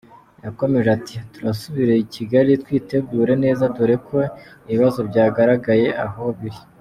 [0.45, 4.17] Yakomeje ati: “Turasubira i Kigali twitegure neza dore ko
[4.69, 6.59] ibibazo byagaragaye aho biri.